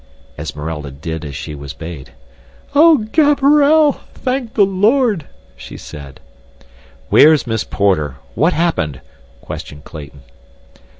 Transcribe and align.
Esmeralda 0.35 0.89
did 0.89 1.23
as 1.23 1.35
she 1.35 1.53
was 1.53 1.73
bade. 1.73 2.09
"O 2.73 3.05
Gaberelle! 3.13 3.99
Thank 4.15 4.55
the 4.55 4.65
Lord," 4.65 5.27
she 5.55 5.77
said. 5.77 6.19
"Where's 7.09 7.45
Miss 7.45 7.63
Porter? 7.63 8.15
What 8.33 8.53
happened?" 8.53 9.01
questioned 9.41 9.83
Clayton. 9.83 10.21